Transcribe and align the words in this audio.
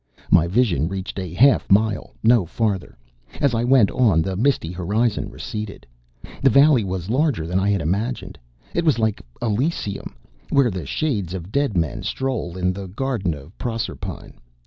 My 0.31 0.47
vision 0.47 0.87
reached 0.87 1.19
a 1.19 1.31
half 1.35 1.69
mile, 1.71 2.15
no 2.23 2.43
farther. 2.43 2.97
As 3.39 3.53
I 3.53 3.63
went 3.63 3.91
on, 3.91 4.23
the 4.23 4.35
misty 4.35 4.71
horizon 4.71 5.29
receded. 5.29 5.85
The 6.41 6.49
valley 6.49 6.83
was 6.83 7.11
larger 7.11 7.45
than 7.45 7.59
I 7.59 7.69
had 7.69 7.81
imagined. 7.83 8.39
It 8.73 8.83
was 8.83 8.97
like 8.97 9.21
Elysium, 9.43 10.15
where 10.49 10.71
the 10.71 10.87
shades 10.87 11.35
of 11.35 11.51
dead 11.51 11.77
men 11.77 12.01
stroll 12.01 12.57
in 12.57 12.73
the 12.73 12.87
Garden 12.87 13.35
of 13.35 13.55
Proserpine. 13.59 14.33